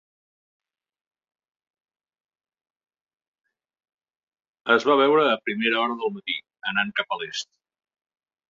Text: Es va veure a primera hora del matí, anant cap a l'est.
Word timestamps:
Es 4.77 4.89
va 4.91 4.99
veure 5.03 5.29
a 5.35 5.39
primera 5.51 5.81
hora 5.83 5.99
del 6.01 6.15
matí, 6.19 6.39
anant 6.73 6.95
cap 7.03 7.15
a 7.15 7.21
l'est. 7.23 7.55